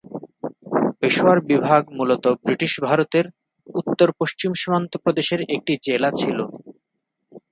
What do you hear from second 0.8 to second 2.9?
পেশোয়ার বিভাগ মূলত ব্রিটিশ